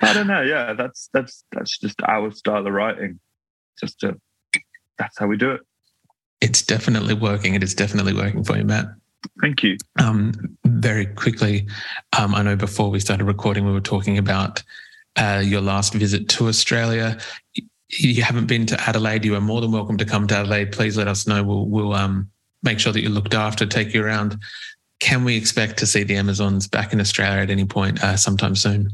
I 0.01 0.13
don't 0.13 0.27
know. 0.27 0.41
Yeah, 0.41 0.73
that's 0.73 1.09
that's 1.13 1.45
that's 1.53 1.77
just 1.79 2.01
our 2.03 2.31
style 2.31 2.67
of 2.67 2.73
writing. 2.73 3.21
just 3.79 4.01
to, 4.01 4.19
that's 5.01 5.17
how 5.17 5.25
we 5.25 5.35
do 5.35 5.51
it. 5.51 5.61
It's 6.41 6.61
definitely 6.61 7.15
working. 7.15 7.55
It 7.55 7.63
is 7.63 7.73
definitely 7.73 8.13
working 8.13 8.43
for 8.43 8.55
you, 8.55 8.63
Matt. 8.63 8.85
Thank 9.41 9.63
you. 9.63 9.77
Um, 9.99 10.57
very 10.65 11.05
quickly, 11.05 11.67
um, 12.17 12.33
I 12.35 12.41
know 12.43 12.55
before 12.55 12.89
we 12.89 12.99
started 12.99 13.25
recording, 13.25 13.65
we 13.65 13.71
were 13.71 13.81
talking 13.81 14.17
about 14.17 14.63
uh, 15.15 15.41
your 15.43 15.61
last 15.61 15.93
visit 15.93 16.29
to 16.29 16.47
Australia. 16.47 17.17
You 17.89 18.23
haven't 18.23 18.45
been 18.45 18.65
to 18.67 18.79
Adelaide. 18.81 19.25
You 19.25 19.35
are 19.35 19.41
more 19.41 19.61
than 19.61 19.71
welcome 19.71 19.97
to 19.97 20.05
come 20.05 20.27
to 20.27 20.35
Adelaide. 20.35 20.71
Please 20.71 20.97
let 20.97 21.07
us 21.07 21.27
know. 21.27 21.43
We'll, 21.43 21.65
we'll 21.65 21.93
um, 21.93 22.29
make 22.63 22.79
sure 22.79 22.93
that 22.93 23.01
you're 23.01 23.11
looked 23.11 23.33
after, 23.33 23.65
take 23.65 23.93
you 23.93 24.03
around. 24.03 24.37
Can 24.99 25.23
we 25.23 25.35
expect 25.35 25.77
to 25.79 25.87
see 25.87 26.03
the 26.03 26.15
Amazons 26.15 26.67
back 26.67 26.93
in 26.93 27.01
Australia 27.01 27.41
at 27.41 27.49
any 27.49 27.65
point 27.65 28.03
uh, 28.03 28.17
sometime 28.17 28.55
soon? 28.55 28.91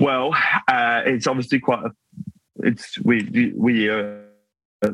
Well, 0.00 0.34
uh, 0.68 1.02
it's 1.04 1.26
obviously 1.26 1.60
quite 1.60 1.84
a. 1.84 1.90
It's 2.62 2.98
we 3.00 3.52
we 3.56 3.88
are 3.88 4.29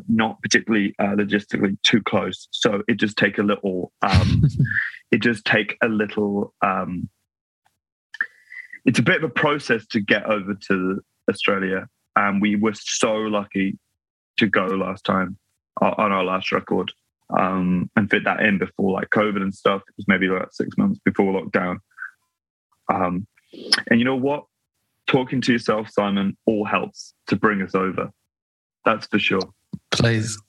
not 0.07 0.41
particularly 0.41 0.95
uh, 0.99 1.15
logistically 1.15 1.77
too 1.83 2.01
close, 2.01 2.47
so 2.51 2.81
it 2.87 2.95
just 2.95 3.17
take 3.17 3.37
a 3.37 3.43
little. 3.43 3.91
Um, 4.01 4.43
it 5.11 5.21
just 5.21 5.45
take 5.45 5.77
a 5.81 5.87
little. 5.87 6.53
Um, 6.61 7.09
it's 8.85 8.99
a 8.99 9.03
bit 9.03 9.17
of 9.17 9.23
a 9.23 9.29
process 9.29 9.85
to 9.87 9.99
get 9.99 10.25
over 10.25 10.53
to 10.69 11.01
Australia, 11.29 11.87
and 12.15 12.41
we 12.41 12.55
were 12.55 12.73
so 12.73 13.13
lucky 13.13 13.77
to 14.37 14.47
go 14.47 14.65
last 14.65 15.03
time 15.03 15.37
uh, 15.81 15.93
on 15.97 16.11
our 16.11 16.23
last 16.23 16.51
record 16.51 16.91
um, 17.37 17.89
and 17.95 18.09
fit 18.09 18.23
that 18.23 18.39
in 18.41 18.57
before 18.57 18.93
like 18.93 19.09
COVID 19.09 19.41
and 19.41 19.53
stuff. 19.53 19.81
It 19.87 19.93
was 19.97 20.07
maybe 20.07 20.27
about 20.27 20.53
six 20.53 20.77
months 20.77 20.99
before 21.03 21.33
lockdown. 21.33 21.77
Um, 22.91 23.27
and 23.89 23.99
you 23.99 24.05
know 24.05 24.15
what? 24.15 24.45
Talking 25.07 25.41
to 25.41 25.53
yourself, 25.53 25.89
Simon, 25.89 26.37
all 26.45 26.65
helps 26.65 27.13
to 27.27 27.35
bring 27.35 27.61
us 27.61 27.75
over. 27.75 28.11
That's 28.85 29.07
for 29.07 29.19
sure. 29.19 29.41
Please, 29.91 30.39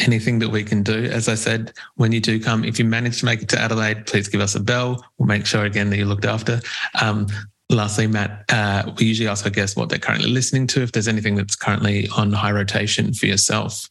anything 0.00 0.38
that 0.40 0.48
we 0.50 0.64
can 0.64 0.82
do. 0.82 1.04
As 1.04 1.28
I 1.28 1.34
said, 1.34 1.72
when 1.96 2.12
you 2.12 2.20
do 2.20 2.40
come, 2.40 2.64
if 2.64 2.78
you 2.78 2.84
manage 2.84 3.20
to 3.20 3.24
make 3.24 3.42
it 3.42 3.48
to 3.50 3.58
Adelaide, 3.58 4.06
please 4.06 4.28
give 4.28 4.40
us 4.40 4.54
a 4.54 4.60
bell. 4.60 5.04
We'll 5.18 5.26
make 5.26 5.46
sure 5.46 5.64
again 5.64 5.90
that 5.90 5.96
you're 5.96 6.06
looked 6.06 6.24
after. 6.24 6.60
Um, 7.00 7.26
lastly, 7.70 8.06
Matt, 8.06 8.44
uh, 8.50 8.92
we 8.98 9.06
usually 9.06 9.28
ask 9.28 9.44
our 9.44 9.50
guests 9.50 9.76
what 9.76 9.88
they're 9.88 9.98
currently 9.98 10.30
listening 10.30 10.66
to. 10.68 10.82
If 10.82 10.92
there's 10.92 11.08
anything 11.08 11.36
that's 11.36 11.56
currently 11.56 12.08
on 12.16 12.32
high 12.32 12.52
rotation 12.52 13.12
for 13.14 13.26
yourself. 13.26 13.88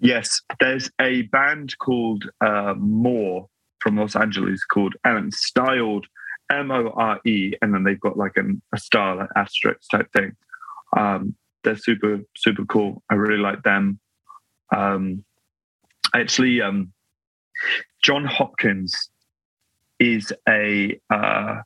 Yes, 0.00 0.40
there's 0.60 0.90
a 1.00 1.22
band 1.22 1.76
called 1.78 2.24
uh, 2.40 2.74
More 2.76 3.48
from 3.80 3.96
Los 3.96 4.14
Angeles 4.14 4.64
called 4.64 4.94
and 5.04 5.32
styled 5.32 6.06
M 6.50 6.70
O 6.70 6.92
R 6.96 7.20
E, 7.26 7.54
and 7.60 7.74
then 7.74 7.84
they've 7.84 8.00
got 8.00 8.16
like 8.16 8.36
an, 8.36 8.62
a 8.74 8.78
star, 8.78 9.16
like 9.16 9.28
asterisk 9.36 9.90
type 9.90 10.10
thing. 10.12 10.36
Um, 10.96 11.34
they're 11.64 11.76
super 11.76 12.20
super 12.36 12.64
cool. 12.64 13.02
I 13.10 13.14
really 13.14 13.42
like 13.42 13.62
them. 13.64 13.98
Um, 14.74 15.24
actually, 16.14 16.60
um, 16.60 16.92
Jon 18.02 18.24
Hopkins 18.24 18.94
is 19.98 20.32
a 20.48 20.98
uh, 21.10 21.56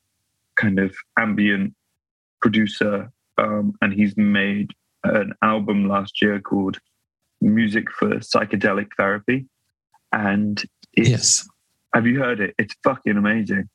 kind 0.57 0.79
of 0.79 0.95
ambient 1.19 1.75
producer, 2.41 3.11
um, 3.39 3.75
and 3.81 3.93
he's 3.93 4.17
made 4.17 4.71
an 5.05 5.33
album 5.43 5.89
last 5.89 6.23
year 6.23 6.41
called 6.41 6.79
music 7.41 7.91
for 7.91 8.09
psychedelic 8.17 8.89
therapy. 8.97 9.47
And 10.13 10.63
yes, 10.97 11.49
have 11.95 12.07
you 12.07 12.19
heard 12.21 12.41
it? 12.41 12.55
It's 12.59 12.75
fucking 12.85 13.17
amazing. 13.17 13.69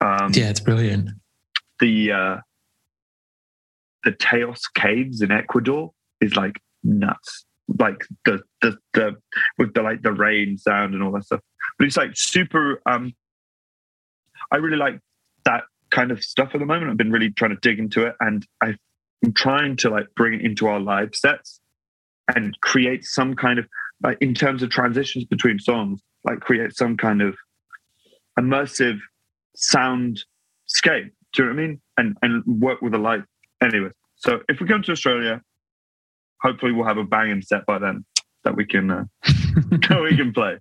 Um, 0.00 0.30
yeah, 0.32 0.50
it's 0.50 0.60
brilliant. 0.60 1.10
The 1.80 2.12
uh, 2.12 2.36
the 4.04 4.12
Tayos 4.12 4.62
Caves 4.74 5.22
in 5.22 5.32
Ecuador 5.32 5.92
is 6.20 6.36
like 6.36 6.60
nuts. 6.82 7.44
Like 7.78 8.06
the 8.24 8.40
the 8.62 8.76
the 8.92 9.16
with 9.58 9.74
the 9.74 9.82
like 9.82 10.02
the 10.02 10.12
rain 10.12 10.58
sound 10.58 10.94
and 10.94 11.02
all 11.02 11.12
that 11.12 11.24
stuff. 11.24 11.40
But 11.78 11.86
it's 11.86 11.96
like 11.96 12.10
super. 12.14 12.80
Um, 12.86 13.12
I 14.52 14.56
really 14.56 14.76
like 14.76 15.00
that 15.44 15.64
kind 15.90 16.10
of 16.10 16.22
stuff 16.22 16.50
at 16.54 16.60
the 16.60 16.66
moment. 16.66 16.90
I've 16.90 16.96
been 16.96 17.10
really 17.10 17.30
trying 17.30 17.52
to 17.52 17.58
dig 17.62 17.78
into 17.78 18.06
it, 18.06 18.14
and 18.20 18.46
I'm 18.62 19.32
trying 19.34 19.76
to 19.76 19.90
like 19.90 20.06
bring 20.14 20.34
it 20.34 20.42
into 20.42 20.66
our 20.66 20.78
live 20.78 21.14
sets 21.14 21.60
and 22.34 22.58
create 22.60 23.04
some 23.04 23.34
kind 23.34 23.58
of 23.58 23.66
like 24.02 24.18
in 24.20 24.34
terms 24.34 24.62
of 24.62 24.70
transitions 24.70 25.24
between 25.24 25.58
songs 25.58 26.00
like 26.24 26.40
create 26.40 26.74
some 26.74 26.96
kind 26.96 27.22
of 27.22 27.36
immersive 28.38 28.98
sound 29.54 30.20
scape 30.66 31.12
do 31.32 31.42
you 31.42 31.48
know 31.48 31.54
what 31.54 31.62
i 31.62 31.66
mean 31.66 31.80
and 31.96 32.16
and 32.22 32.62
work 32.62 32.80
with 32.82 32.92
the 32.92 32.98
light 32.98 33.22
anyway 33.62 33.90
so 34.16 34.40
if 34.48 34.60
we 34.60 34.66
come 34.66 34.82
to 34.82 34.92
australia 34.92 35.40
hopefully 36.44 36.72
we'll 36.72 36.86
have 36.86 36.98
a 36.98 37.04
banging 37.04 37.42
set 37.42 37.66
by 37.66 37.78
then 37.78 38.04
that 38.44 38.54
we 38.54 38.64
can 38.64 38.90
uh, 38.90 39.04
that 39.24 40.00
we 40.02 40.16
can 40.16 40.32
play 40.32 40.58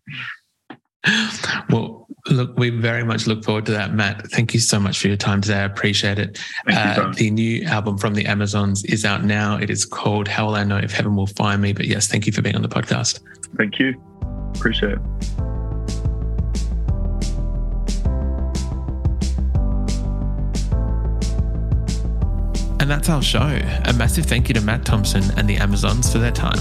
well, 1.70 2.08
look, 2.30 2.58
we 2.58 2.70
very 2.70 3.04
much 3.04 3.28
look 3.28 3.44
forward 3.44 3.66
to 3.66 3.72
that, 3.74 3.94
Matt. 3.94 4.26
Thank 4.32 4.54
you 4.54 4.60
so 4.60 4.80
much 4.80 5.00
for 5.00 5.08
your 5.08 5.18
time 5.18 5.42
today. 5.42 5.60
I 5.60 5.64
appreciate 5.64 6.18
it. 6.18 6.40
Uh, 6.70 7.12
the 7.14 7.30
new 7.30 7.64
album 7.66 7.98
from 7.98 8.14
the 8.14 8.26
Amazons 8.26 8.84
is 8.86 9.04
out 9.04 9.24
now. 9.24 9.58
It 9.58 9.70
is 9.70 9.86
called 9.86 10.28
How 10.28 10.48
Will 10.48 10.56
I 10.56 10.64
Know 10.64 10.78
If 10.78 10.92
Heaven 10.92 11.16
Will 11.16 11.28
Find 11.28 11.62
Me? 11.62 11.74
But 11.74 11.88
yes, 11.88 12.08
thank 12.08 12.26
you 12.26 12.32
for 12.32 12.42
being 12.42 12.56
on 12.56 12.62
the 12.62 12.70
podcast. 12.70 13.20
Thank 13.58 13.80
you. 13.80 14.02
Appreciate 14.56 14.94
it. 14.94 15.53
And 22.84 22.92
that's 22.92 23.08
our 23.08 23.22
show. 23.22 23.62
A 23.86 23.94
massive 23.94 24.26
thank 24.26 24.50
you 24.50 24.54
to 24.56 24.60
Matt 24.60 24.84
Thompson 24.84 25.24
and 25.38 25.50
the 25.50 25.56
Amazons 25.56 26.12
for 26.12 26.20
their 26.20 26.34
time. 26.34 26.60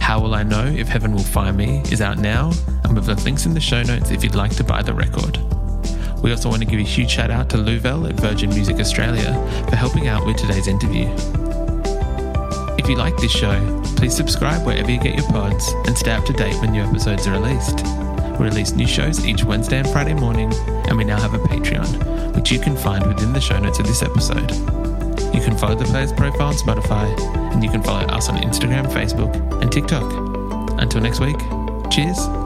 How 0.00 0.18
Will 0.18 0.34
I 0.34 0.42
Know 0.42 0.64
If 0.66 0.88
Heaven 0.88 1.12
Will 1.12 1.22
Find 1.22 1.56
Me 1.56 1.82
is 1.82 2.00
out 2.00 2.18
now, 2.18 2.50
and 2.82 2.96
we've 2.96 3.06
left 3.06 3.24
links 3.24 3.46
in 3.46 3.54
the 3.54 3.60
show 3.60 3.84
notes 3.84 4.10
if 4.10 4.24
you'd 4.24 4.34
like 4.34 4.56
to 4.56 4.64
buy 4.64 4.82
the 4.82 4.92
record. 4.92 5.38
We 6.20 6.32
also 6.32 6.48
want 6.48 6.62
to 6.62 6.68
give 6.68 6.80
a 6.80 6.82
huge 6.82 7.12
shout 7.12 7.30
out 7.30 7.48
to 7.50 7.58
Louvel 7.58 8.08
at 8.08 8.16
Virgin 8.16 8.50
Music 8.50 8.80
Australia 8.80 9.34
for 9.70 9.76
helping 9.76 10.08
out 10.08 10.26
with 10.26 10.36
today's 10.36 10.66
interview. 10.66 11.06
If 12.76 12.88
you 12.88 12.96
like 12.96 13.16
this 13.18 13.30
show, 13.30 13.84
please 13.94 14.16
subscribe 14.16 14.66
wherever 14.66 14.90
you 14.90 14.98
get 14.98 15.14
your 15.14 15.28
pods 15.28 15.72
and 15.86 15.96
stay 15.96 16.10
up 16.10 16.24
to 16.24 16.32
date 16.32 16.60
when 16.60 16.72
new 16.72 16.82
episodes 16.82 17.28
are 17.28 17.40
released. 17.40 17.84
We 18.40 18.46
release 18.46 18.72
new 18.72 18.88
shows 18.88 19.24
each 19.24 19.44
Wednesday 19.44 19.78
and 19.78 19.88
Friday 19.90 20.14
morning, 20.14 20.52
and 20.88 20.98
we 20.98 21.04
now 21.04 21.20
have 21.20 21.34
a 21.34 21.38
Patreon, 21.38 22.34
which 22.34 22.50
you 22.50 22.58
can 22.58 22.76
find 22.76 23.06
within 23.06 23.32
the 23.32 23.40
show 23.40 23.60
notes 23.60 23.78
of 23.78 23.86
this 23.86 24.02
episode. 24.02 24.85
You 25.36 25.42
can 25.42 25.56
follow 25.58 25.74
the 25.74 25.84
player's 25.84 26.14
profile 26.14 26.48
on 26.48 26.54
Spotify, 26.54 27.06
and 27.52 27.62
you 27.62 27.70
can 27.70 27.82
follow 27.82 28.06
us 28.06 28.30
on 28.30 28.38
Instagram, 28.38 28.86
Facebook, 28.86 29.60
and 29.60 29.70
TikTok. 29.70 30.10
Until 30.80 31.02
next 31.02 31.20
week, 31.20 31.36
cheers. 31.90 32.45